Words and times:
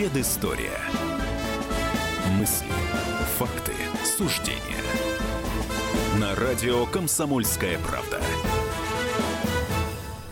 Предыстория. 0.00 0.80
Мысли, 2.38 2.72
факты, 3.38 3.74
суждения. 4.02 4.82
На 6.18 6.34
радио 6.34 6.86
«Комсомольская 6.86 7.78
правда». 7.80 8.18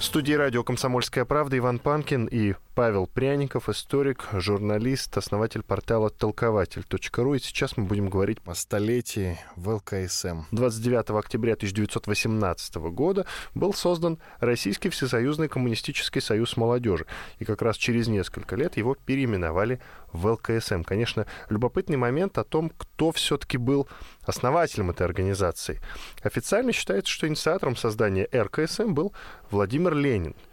Студии 0.09 0.33
радио 0.33 0.65
«Комсомольская 0.65 1.27
правда» 1.27 1.59
Иван 1.59 1.79
Панкин 1.79 2.25
и 2.25 2.55
Павел 2.75 3.07
Пряников, 3.07 3.69
историк, 3.69 4.27
журналист, 4.33 5.15
основатель 5.19 5.63
портала 5.63 6.09
толкователь.ру. 6.09 7.35
И 7.35 7.39
сейчас 7.41 7.77
мы 7.77 7.85
будем 7.85 8.09
говорить 8.09 8.39
о 8.47 8.55
столетии 8.55 9.39
в 9.55 9.69
ЛКСМ. 9.69 10.45
29 10.53 11.11
октября 11.11 11.53
1918 11.53 12.77
года 12.77 13.27
был 13.55 13.75
создан 13.75 14.19
Российский 14.41 14.89
Всесоюзный 14.89 15.49
Коммунистический 15.49 16.21
Союз 16.21 16.57
Молодежи. 16.57 17.05
И 17.39 17.45
как 17.45 17.61
раз 17.61 17.77
через 17.77 18.09
несколько 18.09 18.57
лет 18.57 18.79
его 18.79 18.95
переименовали 18.95 19.79
в 20.13 20.27
ЛКСМ. 20.27 20.85
Конечно, 20.85 21.27
любопытный 21.51 21.97
момент 21.97 22.39
о 22.39 22.45
том, 22.45 22.71
кто 22.71 23.13
все-таки 23.13 23.59
был 23.59 23.89
основателем 24.29 24.91
этой 24.91 25.07
организации. 25.07 25.81
Официально 26.23 26.73
считается, 26.73 27.13
что 27.13 27.27
инициатором 27.27 27.77
создания 27.77 28.29
РКСМ 28.33 28.93
был 28.93 29.13
Владимир 29.51 29.95
Ленин– 29.95 30.35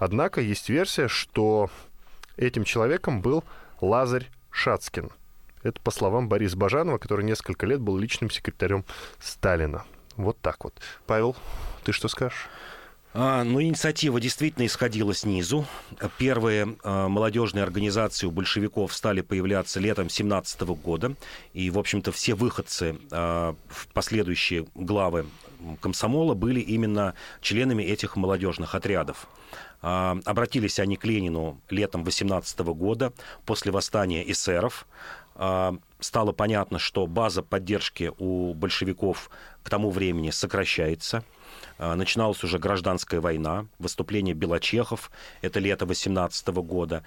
Однако 0.00 0.40
есть 0.40 0.70
версия, 0.70 1.08
что 1.08 1.70
этим 2.38 2.64
человеком 2.64 3.20
был 3.20 3.44
Лазарь 3.82 4.30
Шацкин. 4.50 5.10
Это 5.62 5.78
по 5.82 5.90
словам 5.90 6.26
Бориса 6.26 6.56
Бажанова, 6.56 6.96
который 6.96 7.22
несколько 7.22 7.66
лет 7.66 7.80
был 7.80 7.98
личным 7.98 8.30
секретарем 8.30 8.86
Сталина. 9.20 9.84
Вот 10.16 10.38
так 10.40 10.64
вот. 10.64 10.74
Павел, 11.06 11.36
ты 11.84 11.92
что 11.92 12.08
скажешь? 12.08 12.48
А, 13.12 13.42
ну, 13.42 13.60
инициатива 13.60 14.20
действительно 14.20 14.66
исходила 14.66 15.12
снизу. 15.14 15.66
Первые 16.18 16.76
а, 16.84 17.08
молодежные 17.08 17.64
организации 17.64 18.26
у 18.26 18.30
большевиков 18.30 18.94
стали 18.94 19.20
появляться 19.20 19.80
летом 19.80 20.08
17 20.08 20.60
года. 20.60 21.16
И, 21.52 21.70
в 21.70 21.78
общем-то, 21.78 22.12
все 22.12 22.34
выходцы 22.34 22.98
а, 23.10 23.56
в 23.68 23.88
последующие 23.88 24.66
главы 24.74 25.26
комсомола 25.80 26.34
были 26.34 26.60
именно 26.60 27.14
членами 27.40 27.82
этих 27.82 28.14
молодежных 28.14 28.76
отрядов. 28.76 29.26
А, 29.82 30.18
обратились 30.24 30.78
они 30.78 30.96
к 30.96 31.04
Ленину 31.04 31.60
летом 31.68 32.04
18 32.04 32.60
года 32.60 33.12
после 33.44 33.72
восстания 33.72 34.28
эсеров. 34.30 34.86
А, 35.34 35.74
стало 36.00 36.32
понятно, 36.32 36.78
что 36.78 37.06
база 37.06 37.42
поддержки 37.42 38.12
у 38.18 38.54
большевиков 38.54 39.30
к 39.62 39.70
тому 39.70 39.90
времени 39.90 40.30
сокращается. 40.30 41.24
А, 41.78 41.94
начиналась 41.94 42.42
уже 42.44 42.58
гражданская 42.58 43.20
война, 43.20 43.66
выступление 43.78 44.34
белочехов, 44.34 45.10
это 45.42 45.60
лето 45.60 45.86
18 45.86 46.48
года. 46.48 47.04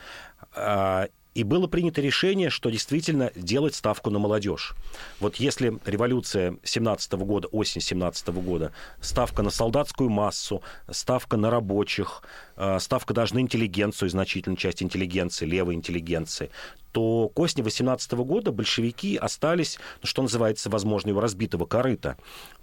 И 1.33 1.43
было 1.43 1.67
принято 1.67 2.01
решение, 2.01 2.49
что 2.49 2.69
действительно 2.69 3.31
делать 3.35 3.73
ставку 3.73 4.09
на 4.09 4.19
молодежь. 4.19 4.73
Вот 5.19 5.37
если 5.37 5.79
революция 5.85 6.57
17 6.63 7.13
года, 7.13 7.47
осень 7.47 7.81
17 7.81 8.27
года, 8.29 8.71
ставка 9.01 9.41
на 9.41 9.49
солдатскую 9.49 10.09
массу, 10.09 10.61
ставка 10.91 11.37
на 11.37 11.49
рабочих, 11.49 12.23
э, 12.55 12.79
ставка 12.79 13.13
даже 13.13 13.33
на 13.35 13.39
интеллигенцию, 13.39 14.09
значительную 14.09 14.57
часть 14.57 14.83
интеллигенции, 14.83 15.45
левой 15.45 15.73
интеллигенции, 15.73 16.51
то 16.91 17.29
к 17.29 17.39
осени 17.39 17.63
18 17.63 18.23
года 18.23 18.51
большевики 18.51 19.17
остались, 19.17 19.79
ну, 20.01 20.07
что 20.07 20.21
называется, 20.21 20.69
возможно, 20.69 21.13
у 21.13 21.19
разбитого 21.19 21.65
корыта, 21.65 22.17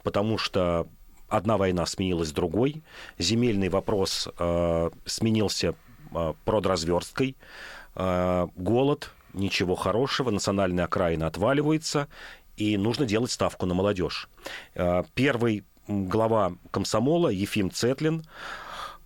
потому 0.05 0.39
что 0.39 0.87
одна 1.29 1.57
война 1.57 1.87
сменилась 1.87 2.31
другой, 2.31 2.83
земельный 3.19 3.69
вопрос 3.69 4.29
э, 4.39 4.91
сменился 5.07 5.75
э, 6.15 6.35
продразверсткой, 6.45 7.37
голод, 7.95 9.11
ничего 9.33 9.75
хорошего, 9.75 10.31
национальная 10.31 10.85
окраина 10.85 11.27
отваливается, 11.27 12.09
и 12.57 12.77
нужно 12.77 13.07
делать 13.07 13.31
ставку 13.31 13.67
на 13.67 13.75
молодежь. 13.75 14.29
Э, 14.75 15.03
первый 15.15 15.65
глава 15.89 16.53
комсомола 16.71 17.29
Ефим 17.29 17.71
Цетлин 17.71 18.23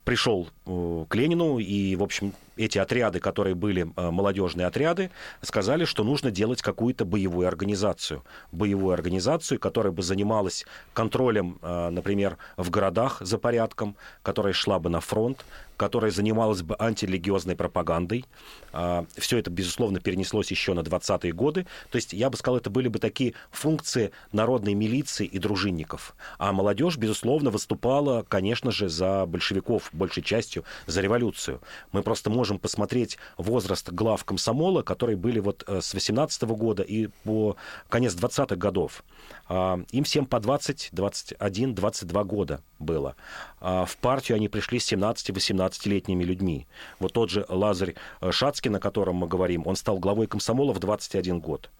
пришел 0.04 0.48
э, 0.63 0.63
к 0.64 1.14
Ленину, 1.14 1.58
и, 1.58 1.94
в 1.97 2.02
общем, 2.02 2.32
эти 2.56 2.78
отряды, 2.78 3.20
которые 3.20 3.54
были 3.54 3.86
молодежные 3.97 4.66
отряды, 4.66 5.10
сказали, 5.42 5.84
что 5.84 6.04
нужно 6.04 6.30
делать 6.30 6.62
какую-то 6.62 7.04
боевую 7.04 7.48
организацию. 7.48 8.25
Боевую 8.52 8.94
организацию, 8.94 9.58
которая 9.58 9.92
бы 9.92 10.03
занималась 10.03 10.64
контролем, 10.92 11.58
например, 11.62 12.38
в 12.56 12.70
городах 12.70 13.19
за 13.20 13.38
порядком, 13.38 13.97
которая 14.22 14.53
шла 14.53 14.78
бы 14.78 14.88
на 14.88 15.00
фронт, 15.00 15.44
которая 15.76 16.12
занималась 16.12 16.62
бы 16.62 16.76
антирелигиозной 16.78 17.56
пропагандой. 17.56 18.24
А, 18.72 19.04
Все 19.16 19.38
это, 19.38 19.50
безусловно, 19.50 19.98
перенеслось 19.98 20.53
еще 20.53 20.72
на 20.72 20.80
20-е 20.80 21.32
годы. 21.32 21.66
То 21.91 21.97
есть, 21.97 22.12
я 22.12 22.30
бы 22.30 22.36
сказал, 22.36 22.58
это 22.58 22.70
были 22.70 22.86
бы 22.86 23.00
такие 23.00 23.34
функции 23.50 24.12
народной 24.30 24.74
милиции 24.74 25.26
и 25.26 25.38
дружинников. 25.41 26.14
А 26.38 26.53
молодежь, 26.53 26.97
безусловно, 26.97 27.50
выступала, 27.50 28.24
конечно 28.28 28.70
же, 28.70 28.88
за 28.88 29.26
большевиков, 29.26 29.91
большей 29.92 30.22
частью 30.22 30.53
за 30.87 31.00
революцию. 31.00 31.60
Мы 31.92 32.03
просто 32.03 32.31
можем 32.31 32.59
посмотреть 32.59 33.19
возраст 33.37 33.91
глав 33.91 34.25
комсомола, 34.25 34.82
которые 34.82 35.16
были 35.16 35.41
вот 35.41 35.65
э, 35.66 35.81
с 35.81 35.94
18 35.94 36.42
-го 36.42 36.56
года 36.56 36.82
и 36.82 37.09
по 37.25 37.56
конец 37.88 38.15
20-х 38.15 38.56
годов. 38.56 39.03
А, 39.48 39.81
им 39.91 40.04
всем 40.04 40.26
по 40.26 40.41
20, 40.41 40.91
21, 40.92 41.75
22 41.75 42.25
года 42.25 42.60
было. 42.78 43.15
А 43.60 43.84
в 43.84 43.97
партию 43.97 44.37
они 44.37 44.48
пришли 44.48 44.78
с 44.78 44.92
17-18-летними 44.92 46.25
людьми. 46.25 46.66
Вот 46.98 47.12
тот 47.12 47.31
же 47.31 47.44
Лазарь 47.48 47.94
э, 48.21 48.31
Шацкин, 48.31 48.76
о 48.76 48.81
котором 48.81 49.16
мы 49.16 49.26
говорим, 49.26 49.66
он 49.66 49.76
стал 49.76 49.98
главой 49.98 50.26
комсомола 50.26 50.72
в 50.72 50.78
21 50.78 51.41
год. 51.41 51.71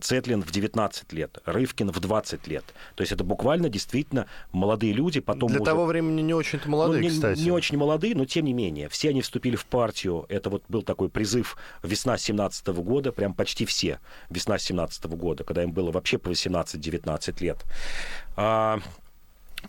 Цетлин 0.00 0.42
в 0.42 0.50
19 0.50 1.12
лет, 1.12 1.38
Рывкин 1.46 1.90
в 1.90 1.98
20 1.98 2.46
лет. 2.46 2.64
То 2.94 3.02
есть 3.02 3.12
это 3.12 3.24
буквально 3.24 3.68
действительно 3.70 4.26
молодые 4.52 4.92
люди. 4.92 5.20
Потом 5.20 5.48
Для 5.48 5.60
уже... 5.60 5.64
того 5.64 5.86
времени 5.86 6.20
не 6.20 6.34
очень-то 6.34 6.68
молодые, 6.68 7.00
ну, 7.00 7.08
не, 7.08 7.14
кстати. 7.14 7.40
Не 7.40 7.50
очень 7.50 7.78
молодые, 7.78 8.14
но 8.14 8.26
тем 8.26 8.44
не 8.44 8.52
менее. 8.52 8.88
Все 8.90 9.10
они 9.10 9.22
вступили 9.22 9.56
в 9.56 9.64
партию. 9.64 10.26
Это 10.28 10.50
вот 10.50 10.62
был 10.68 10.82
такой 10.82 11.08
призыв 11.08 11.56
весна 11.82 12.18
17 12.18 12.68
-го 12.68 12.82
года, 12.82 13.12
прям 13.12 13.32
почти 13.32 13.64
все 13.64 13.98
весна 14.28 14.58
17 14.58 15.04
-го 15.06 15.16
года, 15.16 15.44
когда 15.44 15.62
им 15.62 15.72
было 15.72 15.90
вообще 15.90 16.18
по 16.18 16.28
18-19 16.28 17.40
лет. 17.40 17.64
А, 18.36 18.80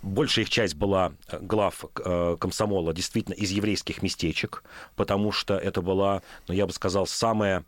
Большая 0.04 0.46
их 0.46 0.52
часть 0.52 0.76
была 0.76 1.14
э, 1.30 1.40
глав 1.42 1.84
э, 2.06 2.38
комсомола 2.40 2.94
действительно 2.94 3.34
из 3.34 3.50
еврейских 3.50 4.04
местечек, 4.04 4.64
потому 4.96 5.32
что 5.32 5.58
это 5.58 5.82
была, 5.82 6.22
ну, 6.48 6.54
я 6.54 6.68
бы 6.68 6.74
сказал, 6.74 7.08
самая 7.08 7.64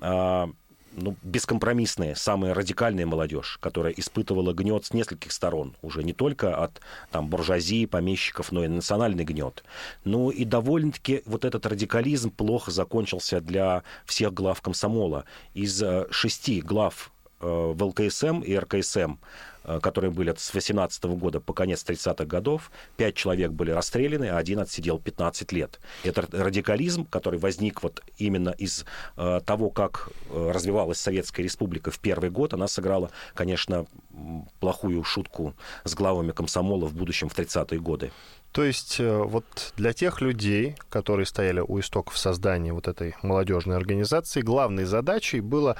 а, 0.00 0.48
ну, 0.92 1.16
бескомпромиссная, 1.22 2.14
самая 2.14 2.54
радикальная 2.54 3.06
молодежь, 3.06 3.58
которая 3.60 3.92
испытывала 3.92 4.52
гнет 4.52 4.84
с 4.84 4.92
нескольких 4.92 5.32
сторон, 5.32 5.76
уже 5.82 6.02
не 6.02 6.12
только 6.12 6.56
от 6.56 6.80
там, 7.10 7.28
буржуазии, 7.28 7.86
помещиков, 7.86 8.52
но 8.52 8.64
и 8.64 8.68
национальный 8.68 9.24
гнет. 9.24 9.64
Ну 10.04 10.30
и 10.30 10.44
довольно-таки 10.44 11.22
вот 11.26 11.44
этот 11.44 11.66
радикализм 11.66 12.30
плохо 12.30 12.70
закончился 12.70 13.40
для 13.40 13.82
всех 14.04 14.34
глав 14.34 14.60
комсомола. 14.60 15.24
Из 15.54 15.82
э, 15.82 16.06
шести 16.10 16.60
глав 16.60 17.12
в 17.40 17.84
ЛКСМ 17.84 18.40
и 18.40 18.56
РКСМ 18.56 19.16
Э, 19.68 19.80
которые 19.80 20.10
были 20.10 20.34
с 20.36 20.54
18 20.54 21.04
года 21.04 21.40
по 21.40 21.52
конец 21.52 21.84
30-х 21.86 22.24
годов, 22.24 22.70
пять 22.96 23.14
человек 23.16 23.50
были 23.50 23.70
расстреляны, 23.70 24.30
а 24.30 24.38
один 24.38 24.60
отсидел 24.60 24.98
15 24.98 25.52
лет. 25.52 25.78
Это 26.04 26.26
радикализм, 26.32 27.04
который 27.04 27.38
возник 27.38 27.82
вот 27.82 28.02
именно 28.16 28.48
из 28.50 28.86
э, 29.18 29.40
того, 29.44 29.68
как 29.68 30.08
э, 30.30 30.50
развивалась 30.54 30.98
Советская 30.98 31.44
Республика 31.44 31.90
в 31.90 31.98
первый 31.98 32.30
год, 32.30 32.54
она 32.54 32.66
сыграла, 32.66 33.10
конечно, 33.34 33.84
плохую 34.58 35.04
шутку 35.04 35.54
с 35.84 35.94
главами 35.94 36.32
комсомола 36.32 36.86
в 36.86 36.94
будущем 36.94 37.28
в 37.28 37.38
30-е 37.38 37.78
годы. 37.78 38.10
То 38.52 38.64
есть 38.64 38.98
вот 38.98 39.74
для 39.76 39.92
тех 39.92 40.22
людей, 40.22 40.76
которые 40.88 41.26
стояли 41.26 41.60
у 41.60 41.78
истоков 41.78 42.16
создания 42.16 42.72
вот 42.72 42.88
этой 42.88 43.14
молодежной 43.22 43.76
организации, 43.76 44.40
главной 44.40 44.84
задачей 44.84 45.40
было 45.40 45.76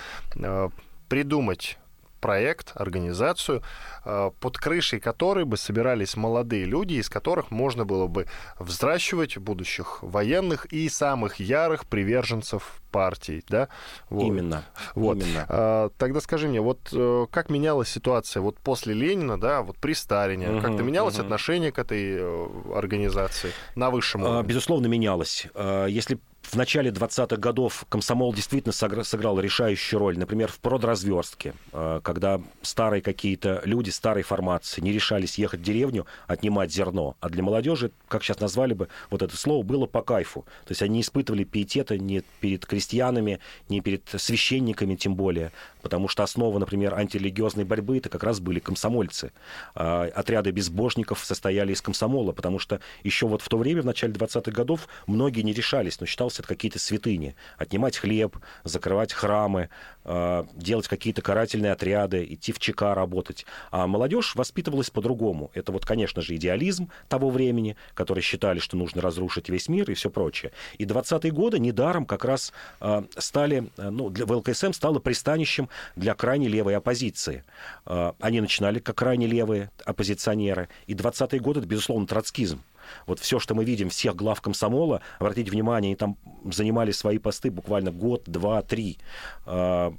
придумать 1.09 1.79
проект, 2.21 2.73
организацию, 2.75 3.63
э, 4.05 4.31
под 4.41 4.59
крышей 4.59 5.01
которой 5.01 5.45
бы 5.45 5.57
собирались 5.57 6.17
молодые 6.17 6.65
люди, 6.65 6.95
из 6.95 7.09
которых 7.09 7.51
можно 7.51 7.85
было 7.85 8.07
бы 8.07 8.27
взращивать 8.59 9.39
будущих 9.39 10.03
военных 10.03 10.67
и 10.67 10.89
самых 10.89 11.37
ярых 11.37 11.87
приверженцев 11.87 12.81
партий, 12.91 13.45
да? 13.49 13.69
Вот. 14.11 14.25
Именно. 14.25 14.65
Вот. 14.95 15.19
Именно. 15.19 15.47
А, 15.49 15.91
тогда 15.99 16.21
скажи 16.21 16.49
мне, 16.49 16.61
вот 16.61 16.81
э, 16.93 17.27
как 17.31 17.51
менялась 17.51 17.89
ситуация 17.89 18.41
вот 18.41 18.59
после 18.59 18.95
Ленина, 18.95 19.39
да, 19.39 19.63
вот 19.63 19.77
при 19.77 19.93
Сталине, 19.93 20.51
угу, 20.51 20.61
как-то 20.61 20.83
менялось 20.83 21.19
угу. 21.19 21.25
отношение 21.25 21.71
к 21.71 21.79
этой 21.79 22.17
э, 22.19 22.49
организации 22.75 23.53
на 23.75 23.91
высшем 23.91 24.25
а, 24.25 24.29
уровне? 24.29 24.49
Безусловно, 24.49 24.87
менялось. 24.87 25.47
А, 25.55 25.87
если 25.87 26.19
в 26.49 26.57
начале 26.57 26.91
20-х 26.91 27.37
годов 27.37 27.85
комсомол 27.91 28.33
действительно 28.33 28.73
сыграл 28.73 29.39
решающую 29.39 30.01
роль. 30.01 30.19
Например, 30.19 30.51
в 30.51 30.59
продразверстке, 30.61 31.53
э, 31.73 32.01
когда 32.03 32.41
старые 32.63 33.03
какие-то 33.03 33.61
люди, 33.65 33.91
старой 33.91 34.23
формации 34.23 34.81
не 34.81 34.91
решались 34.93 35.37
ехать 35.37 35.61
в 35.61 35.63
деревню, 35.63 36.07
отнимать 36.27 36.73
зерно. 36.73 37.17
А 37.21 37.29
для 37.29 37.43
молодежи, 37.43 37.91
как 38.09 38.25
сейчас 38.25 38.41
назвали 38.41 38.73
бы, 38.73 38.89
вот 39.11 39.23
это 39.23 39.37
слово 39.37 39.63
было 39.63 39.87
по 39.87 40.01
кайфу. 40.01 40.47
То 40.65 40.73
есть 40.73 40.83
они 40.83 40.95
не 40.95 41.01
испытывали 41.03 41.45
пиетета 41.45 41.99
ни 41.99 42.23
перед 42.41 42.65
крестьянами, 42.65 43.41
ни 43.69 43.81
перед 43.81 44.09
священниками 44.17 44.97
тем 44.97 45.17
более. 45.17 45.53
Потому 45.83 46.09
что 46.09 46.23
основа, 46.23 46.59
например, 46.59 46.95
антирелигиозной 46.95 47.65
борьбы 47.65 47.99
это 47.99 48.09
как 48.09 48.23
раз 48.23 48.41
были 48.41 48.59
комсомольцы. 48.59 49.33
А, 49.75 50.09
отряды 50.15 50.51
безбожников 50.51 51.25
состояли 51.25 51.73
из 51.73 51.83
комсомола, 51.83 52.33
потому 52.33 52.59
что 52.59 52.81
еще 53.05 53.27
вот 53.27 53.43
в 53.43 53.49
то 53.49 53.59
время, 53.59 53.83
в 53.83 53.87
начале 53.87 54.15
20-х 54.15 54.51
годов, 54.51 54.89
многие 55.07 55.43
не 55.43 55.53
решались, 55.53 56.01
но 56.01 56.07
считалось 56.39 56.41
это 56.41 56.49
какие-то 56.49 56.79
святыни. 56.79 57.35
Отнимать 57.59 57.97
хлеб, 57.97 58.37
закрывать 58.65 59.13
храмы, 59.13 59.69
а, 60.05 60.47
делать 60.55 60.89
какие-то 60.89 61.23
карательные 61.23 61.73
отряды, 61.73 62.25
идти 62.25 62.53
в 62.53 62.59
ЧК 62.59 62.95
работать. 62.95 63.47
А 63.71 63.87
молодежь 63.87 64.35
воспитывалась 64.35 64.91
по-другому. 64.91 65.51
Это 65.55 65.73
вот, 65.73 65.85
конечно 65.85 66.23
же, 66.23 66.35
идеализм 66.37 66.89
того 67.09 67.31
времени, 67.31 67.77
который 67.95 68.23
считали, 68.23 68.61
что 68.61 68.77
нужно 68.77 69.03
разрушить 69.03 69.49
весь 69.49 69.69
мир 69.69 69.91
и 69.91 69.95
все 69.95 70.11
прочее. 70.11 70.53
И 70.79 70.85
20-е 70.85 71.33
годы 71.33 71.59
недаром 71.59 72.07
как 72.07 72.25
раз 72.25 72.53
э, 72.81 73.03
стали, 73.17 73.69
ну, 73.77 74.11
для 74.11 74.25
ВЛКСМ 74.27 74.73
стало 74.73 74.99
пристанищем 75.01 75.69
для 75.97 76.15
крайне 76.15 76.49
левой 76.49 76.77
оппозиции. 76.77 77.45
Э, 77.87 78.13
они 78.21 78.41
начинали 78.41 78.79
как 78.79 78.97
крайне 78.97 79.27
левые 79.27 79.71
оппозиционеры. 79.85 80.69
И 80.89 80.95
20-е 80.95 81.41
годы, 81.41 81.61
это, 81.61 81.69
безусловно, 81.69 82.07
троцкизм. 82.07 82.61
Вот 83.07 83.21
все, 83.21 83.39
что 83.39 83.55
мы 83.55 83.65
видим, 83.65 83.89
всех 83.89 84.17
глав 84.17 84.41
комсомола, 84.41 85.01
обратите 85.19 85.51
внимание, 85.51 85.91
они 85.91 85.97
там 85.97 86.17
занимали 86.51 86.93
свои 86.93 87.19
посты 87.19 87.51
буквально 87.51 87.91
год, 87.91 88.25
два, 88.27 88.63
три. 88.63 88.99
А, 89.47 89.95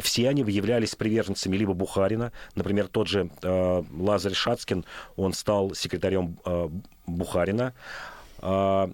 все 0.00 0.28
они 0.28 0.42
являлись 0.42 0.94
приверженцами 0.94 1.56
либо 1.56 1.72
Бухарина, 1.72 2.32
например, 2.54 2.88
тот 2.88 3.08
же 3.08 3.30
э, 3.42 3.82
Лазарь 3.98 4.34
Шацкин, 4.34 4.84
он 5.16 5.32
стал 5.32 5.74
секретарем 5.74 6.38
э, 6.44 6.68
Бухарина, 7.06 7.72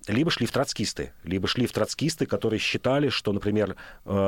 либо 0.06 0.30
шли 0.30 0.46
в 0.46 0.52
троцкисты, 0.52 1.12
либо 1.24 1.48
шли 1.48 1.66
в 1.66 1.72
троцкисты, 1.72 2.26
которые 2.26 2.60
считали, 2.60 3.08
что, 3.08 3.32
например, 3.32 3.74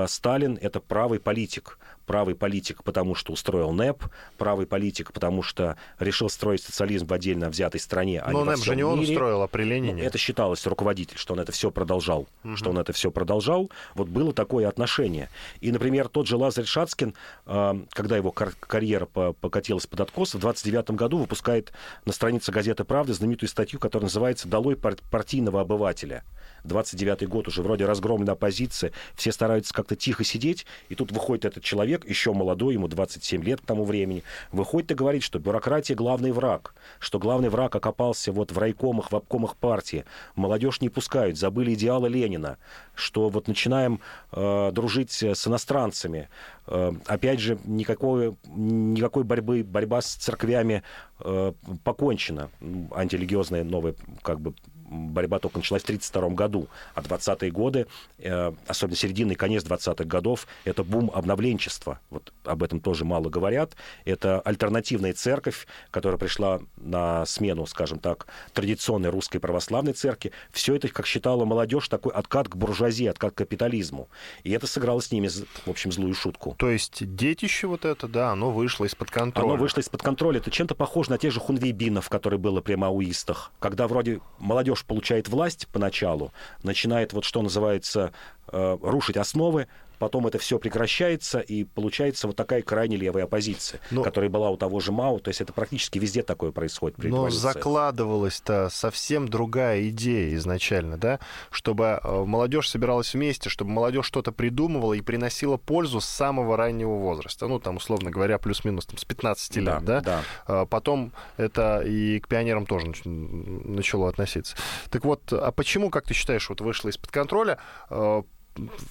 Сталин 0.08 0.58
это 0.60 0.80
правый 0.80 1.20
политик, 1.20 1.78
правый 2.06 2.34
политик, 2.34 2.82
потому 2.84 3.14
что 3.14 3.32
устроил 3.32 3.72
НЭП, 3.72 4.04
правый 4.38 4.66
политик, 4.66 5.12
потому 5.12 5.42
что 5.42 5.76
решил 5.98 6.28
строить 6.28 6.62
социализм 6.62 7.06
в 7.06 7.12
отдельно 7.12 7.48
взятой 7.48 7.80
стране, 7.80 8.20
а 8.20 8.30
Но 8.30 8.40
не 8.40 8.50
НЭП 8.50 8.58
же 8.58 8.76
не 8.76 8.82
он 8.82 9.00
мире. 9.00 9.12
устроил, 9.12 9.42
а 9.42 9.48
при 9.48 9.64
Ленине. 9.64 10.02
Ну, 10.02 10.08
это 10.08 10.18
считалось 10.18 10.66
руководитель, 10.66 11.18
что 11.18 11.34
он 11.34 11.40
это 11.40 11.52
все 11.52 11.70
продолжал, 11.70 12.26
угу. 12.44 12.56
что 12.56 12.70
он 12.70 12.78
это 12.78 12.92
все 12.92 13.10
продолжал. 13.10 13.70
Вот 13.94 14.08
было 14.08 14.32
такое 14.32 14.68
отношение. 14.68 15.28
И, 15.60 15.72
например, 15.72 16.08
тот 16.08 16.26
же 16.26 16.36
Лазарь 16.36 16.64
Шацкин, 16.64 17.14
а, 17.46 17.78
когда 17.90 18.16
его 18.16 18.32
карьера 18.32 19.06
покатилась 19.06 19.86
под 19.86 20.00
откос, 20.00 20.34
в 20.34 20.38
29 20.38 20.90
году 20.92 21.18
выпускает 21.18 21.72
на 22.04 22.12
странице 22.12 22.52
газеты 22.52 22.84
«Правда» 22.84 23.12
знаменитую 23.14 23.48
статью, 23.48 23.80
которая 23.80 24.06
называется 24.06 24.48
«Долой 24.48 24.76
партийного 24.76 25.60
обывателя». 25.60 26.24
29 26.64 27.28
год 27.28 27.48
уже 27.48 27.62
вроде 27.62 27.84
разгромлена 27.84 28.32
оппозиция, 28.32 28.92
все 29.14 29.32
стараются 29.32 29.72
как-то 29.72 29.96
тихо 29.96 30.24
сидеть, 30.24 30.66
и 30.88 30.94
тут 30.94 31.12
выходит 31.12 31.44
этот 31.44 31.62
человек, 31.62 32.08
еще 32.08 32.32
молодой, 32.32 32.74
ему 32.74 32.88
27 32.88 33.42
лет 33.42 33.60
к 33.60 33.66
тому 33.66 33.84
времени, 33.84 34.22
выходит 34.50 34.90
и 34.90 34.94
говорит, 34.94 35.22
что 35.22 35.38
бюрократия 35.38 35.94
главный 35.94 36.32
враг, 36.32 36.74
что 36.98 37.18
главный 37.18 37.50
враг 37.50 37.74
окопался 37.76 38.32
вот 38.32 38.52
в 38.52 38.58
райкомах, 38.58 39.12
в 39.12 39.16
обкомах 39.16 39.56
партии, 39.56 40.04
молодежь 40.36 40.80
не 40.80 40.88
пускают, 40.88 41.38
забыли 41.38 41.74
идеалы 41.74 42.08
Ленина, 42.08 42.58
что 42.94 43.28
вот 43.28 43.48
начинаем 43.48 44.00
э, 44.32 44.70
дружить 44.72 45.12
с 45.12 45.46
иностранцами, 45.46 46.28
э, 46.66 46.92
опять 47.06 47.40
же, 47.40 47.58
никакой, 47.64 48.36
никакой 48.46 49.24
борьбы, 49.24 49.62
борьба 49.62 50.00
с 50.00 50.14
церквями 50.14 50.82
э, 51.20 51.52
покончена, 51.82 52.50
антирелигиозная 52.94 53.64
новая 53.64 53.94
как 54.22 54.40
бы 54.40 54.54
борьба 54.94 55.38
только 55.38 55.58
началась 55.58 55.82
в 55.82 55.86
1932 55.86 56.36
году, 56.36 56.68
а 56.94 57.02
20-е 57.02 57.50
годы, 57.50 57.86
э, 58.18 58.52
особенно 58.66 58.96
середина 58.96 59.32
и 59.32 59.34
конец 59.34 59.64
20-х 59.64 60.04
годов, 60.04 60.46
это 60.64 60.84
бум 60.84 61.10
обновленчества. 61.12 62.00
Вот 62.10 62.32
об 62.44 62.62
этом 62.62 62.80
тоже 62.80 63.04
мало 63.04 63.28
говорят. 63.28 63.72
Это 64.04 64.40
альтернативная 64.40 65.12
церковь, 65.12 65.66
которая 65.90 66.18
пришла 66.18 66.60
на 66.76 67.26
смену, 67.26 67.66
скажем 67.66 67.98
так, 67.98 68.26
традиционной 68.52 69.10
русской 69.10 69.38
православной 69.38 69.92
церкви. 69.92 70.32
Все 70.52 70.74
это, 70.74 70.88
как 70.88 71.06
считала 71.06 71.44
молодежь, 71.44 71.88
такой 71.88 72.12
откат 72.12 72.48
к 72.48 72.56
буржуазии, 72.56 73.06
откат 73.06 73.34
к 73.34 73.38
капитализму. 73.38 74.08
И 74.42 74.50
это 74.50 74.66
сыграло 74.66 75.00
с 75.00 75.10
ними, 75.10 75.28
в 75.28 75.70
общем, 75.70 75.92
злую 75.92 76.14
шутку. 76.14 76.54
То 76.58 76.70
есть 76.70 77.14
детище 77.16 77.66
вот 77.66 77.84
это, 77.84 78.08
да, 78.08 78.30
оно 78.30 78.50
вышло 78.50 78.84
из-под 78.84 79.10
контроля. 79.10 79.46
Оно 79.46 79.56
вышло 79.56 79.80
из-под 79.80 80.02
контроля. 80.02 80.38
Это 80.38 80.50
чем-то 80.50 80.74
похоже 80.74 81.10
на 81.10 81.18
тех 81.18 81.32
же 81.32 81.40
хунвейбинов, 81.40 82.08
которые 82.08 82.38
было 82.38 82.60
при 82.60 82.74
маоистах, 82.74 83.52
когда 83.58 83.88
вроде 83.88 84.20
молодежь 84.38 84.83
получает 84.86 85.28
власть 85.28 85.68
поначалу, 85.72 86.32
начинает 86.62 87.12
вот 87.12 87.24
что 87.24 87.42
называется 87.42 88.12
э, 88.48 88.78
рушить 88.82 89.16
основы, 89.16 89.68
потом 90.04 90.26
это 90.26 90.38
все 90.38 90.58
прекращается, 90.58 91.40
и 91.40 91.64
получается 91.64 92.26
вот 92.26 92.36
такая 92.36 92.60
крайне 92.60 92.98
левая 92.98 93.24
оппозиция, 93.24 93.80
но, 93.90 94.02
которая 94.02 94.28
была 94.28 94.50
у 94.50 94.58
того 94.58 94.78
же 94.78 94.92
Мао. 94.92 95.18
То 95.18 95.28
есть 95.28 95.40
это 95.40 95.54
практически 95.54 95.98
везде 95.98 96.22
такое 96.22 96.52
происходит. 96.52 96.98
При 96.98 97.08
но 97.08 97.30
закладывалась-то 97.30 98.68
совсем 98.70 99.28
другая 99.28 99.88
идея 99.88 100.34
изначально, 100.34 100.98
да, 100.98 101.20
чтобы 101.50 102.00
э, 102.04 102.24
молодежь 102.26 102.68
собиралась 102.68 103.14
вместе, 103.14 103.48
чтобы 103.48 103.70
молодежь 103.70 104.04
что-то 104.04 104.30
придумывала 104.30 104.92
и 104.92 105.00
приносила 105.00 105.56
пользу 105.56 106.02
с 106.02 106.04
самого 106.04 106.58
раннего 106.58 106.96
возраста. 106.96 107.48
Ну, 107.48 107.58
там, 107.58 107.76
условно 107.76 108.10
говоря, 108.10 108.36
плюс-минус 108.36 108.84
там, 108.84 108.98
с 108.98 109.06
15 109.06 109.56
лет, 109.56 109.64
да? 109.64 109.80
да? 109.80 110.00
да. 110.02 110.22
А 110.46 110.66
потом 110.66 111.12
это 111.38 111.80
и 111.80 112.20
к 112.20 112.28
пионерам 112.28 112.66
тоже 112.66 112.92
начало 113.06 114.10
относиться. 114.10 114.54
Так 114.90 115.06
вот, 115.06 115.32
а 115.32 115.50
почему, 115.50 115.88
как 115.88 116.04
ты 116.04 116.12
считаешь, 116.12 116.46
вот 116.50 116.60
вышло 116.60 116.90
из-под 116.90 117.10
контроля? 117.10 117.58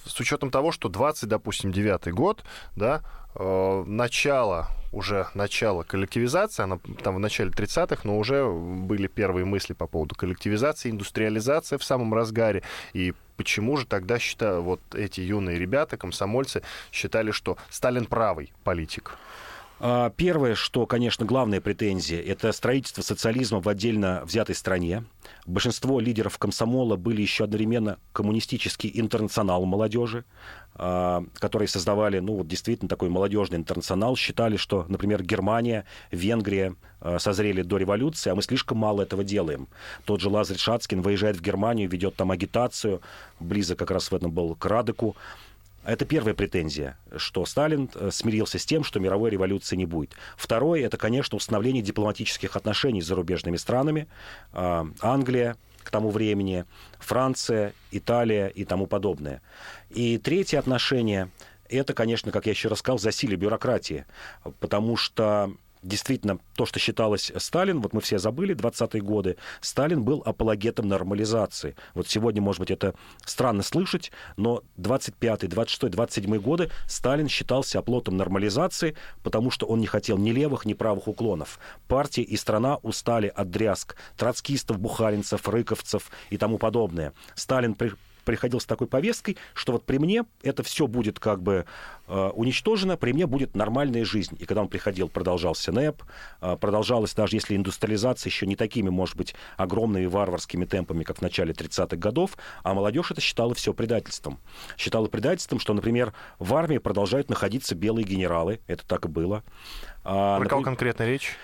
С 0.06 0.20
учетом 0.20 0.50
того, 0.50 0.72
что 0.72 0.88
20, 0.88 1.28
допустим, 1.28 1.72
9 1.72 2.12
год, 2.12 2.44
да, 2.76 3.02
э, 3.34 3.84
начало, 3.86 4.68
уже 4.92 5.26
начало 5.34 5.82
коллективизации, 5.82 6.62
она 6.62 6.78
там 7.02 7.16
в 7.16 7.18
начале 7.18 7.50
30-х, 7.50 8.02
но 8.04 8.18
уже 8.18 8.46
были 8.46 9.06
первые 9.06 9.44
мысли 9.44 9.72
по 9.72 9.86
поводу 9.86 10.14
коллективизации, 10.14 10.90
индустриализации 10.90 11.76
в 11.76 11.84
самом 11.84 12.14
разгаре, 12.14 12.62
и 12.92 13.14
почему 13.36 13.76
же 13.76 13.86
тогда 13.86 14.18
считаю, 14.18 14.62
вот 14.62 14.80
эти 14.94 15.20
юные 15.20 15.58
ребята, 15.58 15.96
комсомольцы, 15.96 16.62
считали, 16.92 17.30
что 17.30 17.56
Сталин 17.70 18.06
правый 18.06 18.52
политик? 18.64 19.18
А, 19.80 20.10
первое, 20.10 20.54
что, 20.54 20.86
конечно, 20.86 21.26
главная 21.26 21.60
претензия, 21.60 22.20
это 22.22 22.52
строительство 22.52 23.02
социализма 23.02 23.60
в 23.60 23.68
отдельно 23.68 24.22
взятой 24.24 24.54
стране. 24.54 25.04
Большинство 25.46 26.00
лидеров 26.00 26.38
комсомола 26.38 26.96
были 26.96 27.22
еще 27.22 27.44
одновременно 27.44 27.98
коммунистический 28.12 28.90
интернационал 28.94 29.64
молодежи, 29.64 30.24
а, 30.76 31.24
которые 31.38 31.68
создавали, 31.68 32.20
ну, 32.20 32.36
вот 32.36 32.48
действительно 32.48 32.88
такой 32.88 33.08
молодежный 33.08 33.58
интернационал, 33.58 34.16
считали, 34.16 34.56
что, 34.56 34.86
например, 34.88 35.22
Германия, 35.22 35.84
Венгрия 36.12 36.76
а, 37.00 37.18
созрели 37.18 37.62
до 37.62 37.76
революции, 37.76 38.30
а 38.30 38.34
мы 38.34 38.42
слишком 38.42 38.78
мало 38.78 39.02
этого 39.02 39.24
делаем. 39.24 39.68
Тот 40.04 40.20
же 40.20 40.28
Лазарь 40.28 40.56
Шацкин 40.56 41.02
выезжает 41.02 41.36
в 41.36 41.42
Германию, 41.42 41.88
ведет 41.88 42.14
там 42.14 42.30
агитацию, 42.30 43.02
близок 43.40 43.78
как 43.80 43.90
раз 43.90 44.10
в 44.10 44.14
этом 44.14 44.30
был 44.30 44.54
к 44.54 44.64
Радеку, 44.66 45.16
это 45.84 46.04
первая 46.04 46.34
претензия, 46.34 46.98
что 47.16 47.44
Сталин 47.44 47.90
э, 47.94 48.10
смирился 48.10 48.58
с 48.58 48.66
тем, 48.66 48.84
что 48.84 49.00
мировой 49.00 49.30
революции 49.30 49.76
не 49.76 49.86
будет. 49.86 50.14
Второе, 50.36 50.84
это, 50.84 50.96
конечно, 50.96 51.36
установление 51.36 51.82
дипломатических 51.82 52.56
отношений 52.56 53.02
с 53.02 53.06
зарубежными 53.06 53.56
странами. 53.56 54.08
А, 54.52 54.86
Англия 55.00 55.56
к 55.82 55.90
тому 55.90 56.10
времени, 56.10 56.64
Франция, 56.98 57.74
Италия 57.90 58.48
и 58.48 58.64
тому 58.64 58.86
подобное. 58.86 59.42
И 59.90 60.16
третье 60.18 60.58
отношение, 60.58 61.30
это, 61.68 61.92
конечно, 61.92 62.32
как 62.32 62.46
я 62.46 62.52
еще 62.52 62.68
рассказал, 62.68 62.98
засилие 62.98 63.36
бюрократии, 63.36 64.06
потому 64.60 64.96
что 64.96 65.52
действительно 65.84 66.38
то, 66.56 66.66
что 66.66 66.78
считалось 66.78 67.30
Сталин, 67.36 67.80
вот 67.80 67.92
мы 67.92 68.00
все 68.00 68.18
забыли 68.18 68.54
20-е 68.54 69.00
годы, 69.02 69.36
Сталин 69.60 70.02
был 70.02 70.22
апологетом 70.24 70.88
нормализации. 70.88 71.76
Вот 71.94 72.08
сегодня, 72.08 72.42
может 72.42 72.60
быть, 72.60 72.70
это 72.70 72.94
странно 73.24 73.62
слышать, 73.62 74.10
но 74.36 74.62
25-й, 74.78 75.48
26-й, 75.48 75.90
27-й 75.90 76.38
годы 76.38 76.70
Сталин 76.88 77.28
считался 77.28 77.78
оплотом 77.78 78.16
нормализации, 78.16 78.96
потому 79.22 79.50
что 79.50 79.66
он 79.66 79.80
не 79.80 79.86
хотел 79.86 80.18
ни 80.18 80.30
левых, 80.30 80.64
ни 80.64 80.74
правых 80.74 81.06
уклонов. 81.06 81.58
Партия 81.86 82.22
и 82.22 82.36
страна 82.36 82.76
устали 82.76 83.28
от 83.28 83.50
дрязг 83.50 83.96
троцкистов, 84.16 84.78
бухаринцев, 84.78 85.46
рыковцев 85.48 86.10
и 86.30 86.36
тому 86.36 86.58
подобное. 86.58 87.12
Сталин 87.34 87.74
при 87.74 87.92
приходил 88.24 88.60
с 88.60 88.66
такой 88.66 88.86
повесткой, 88.86 89.36
что 89.54 89.72
вот 89.72 89.84
при 89.84 89.98
мне 89.98 90.24
это 90.42 90.62
все 90.62 90.86
будет 90.86 91.18
как 91.20 91.42
бы 91.42 91.66
э, 92.06 92.30
уничтожено, 92.34 92.96
при 92.96 93.12
мне 93.12 93.26
будет 93.26 93.54
нормальная 93.54 94.04
жизнь. 94.04 94.36
И 94.38 94.46
когда 94.46 94.62
он 94.62 94.68
приходил, 94.68 95.08
продолжался 95.08 95.72
НЭП, 95.72 96.02
э, 96.40 96.56
продолжалась 96.60 97.14
даже 97.14 97.36
если 97.36 97.56
индустриализация 97.56 98.30
еще 98.30 98.46
не 98.46 98.56
такими, 98.56 98.88
может 98.88 99.16
быть, 99.16 99.34
огромными 99.56 100.06
варварскими 100.06 100.64
темпами, 100.64 101.04
как 101.04 101.18
в 101.18 101.22
начале 101.22 101.52
30-х 101.52 101.96
годов, 101.96 102.36
а 102.62 102.74
молодежь 102.74 103.10
это 103.10 103.20
считала 103.20 103.54
все 103.54 103.72
предательством. 103.72 104.38
Считала 104.76 105.06
предательством, 105.06 105.60
что, 105.60 105.74
например, 105.74 106.12
в 106.38 106.54
армии 106.54 106.78
продолжают 106.78 107.28
находиться 107.28 107.74
белые 107.74 108.04
генералы, 108.04 108.60
это 108.66 108.86
так 108.86 109.04
и 109.04 109.08
было. 109.08 109.42
А, 110.04 110.38
Про 110.38 110.48
кого 110.48 110.62
конкретно 110.62 111.04
речь? 111.04 111.36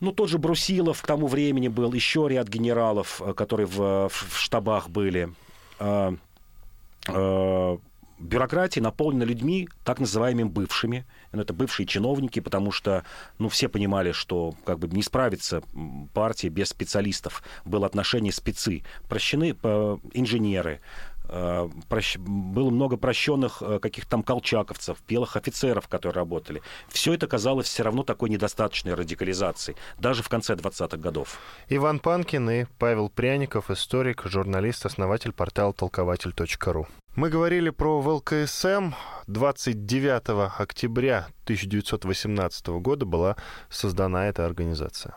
Ну, 0.00 0.12
тот 0.12 0.28
же 0.28 0.38
Брусилов 0.38 1.02
к 1.02 1.06
тому 1.06 1.26
времени 1.26 1.68
был, 1.68 1.92
еще 1.92 2.26
ряд 2.28 2.48
генералов, 2.48 3.20
э, 3.24 3.34
которые 3.34 3.66
в, 3.66 4.08
в 4.08 4.38
штабах 4.38 4.88
были. 4.88 5.30
А, 5.78 6.14
а, 7.08 7.78
бюрократия 8.18 8.82
наполнена 8.82 9.22
людьми, 9.24 9.68
так 9.84 10.00
называемыми 10.00 10.48
бывшими. 10.48 11.06
Ну, 11.32 11.42
это 11.42 11.52
бывшие 11.52 11.86
чиновники, 11.86 12.40
потому 12.40 12.72
что 12.72 13.04
ну, 13.38 13.48
все 13.48 13.68
понимали, 13.68 14.12
что 14.12 14.54
как 14.64 14.78
бы 14.78 14.88
не 14.88 15.02
справится 15.02 15.62
партия 16.14 16.48
без 16.48 16.68
специалистов. 16.68 17.42
Было 17.64 17.86
отношение 17.86 18.32
спецы. 18.32 18.82
Прощены 19.08 19.56
э, 19.62 19.96
инженеры, 20.14 20.80
Э, 21.28 21.68
было 22.18 22.70
много 22.70 22.96
прощенных 22.96 23.62
э, 23.62 23.78
каких-то 23.80 24.10
там 24.10 24.22
колчаковцев, 24.22 24.98
белых 25.06 25.36
офицеров, 25.36 25.88
которые 25.88 26.16
работали. 26.16 26.62
Все 26.88 27.12
это 27.14 27.26
казалось 27.26 27.66
все 27.66 27.82
равно 27.82 28.02
такой 28.02 28.30
недостаточной 28.30 28.94
радикализацией, 28.94 29.76
даже 29.98 30.22
в 30.22 30.28
конце 30.28 30.54
20-х 30.54 30.96
годов. 30.96 31.38
Иван 31.68 31.98
Панкин 31.98 32.50
и 32.50 32.64
Павел 32.78 33.10
Пряников, 33.10 33.70
историк, 33.70 34.22
журналист, 34.24 34.86
основатель 34.86 35.32
портала 35.32 35.72
толкователь.ру. 35.72 36.86
Мы 37.14 37.30
говорили 37.30 37.70
про 37.70 38.00
ВЛКСМ. 38.00 38.92
29 39.26 40.60
октября 40.60 41.26
1918 41.44 42.66
года 42.68 43.04
была 43.04 43.36
создана 43.68 44.26
эта 44.26 44.46
организация. 44.46 45.16